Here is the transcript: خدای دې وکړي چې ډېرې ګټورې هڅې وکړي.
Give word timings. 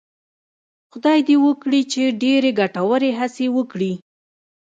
خدای 0.91 1.19
دې 1.27 1.35
وکړي 1.45 1.81
چې 1.91 2.01
ډېرې 2.21 2.51
ګټورې 2.59 3.11
هڅې 3.19 3.45
وکړي. 3.57 3.93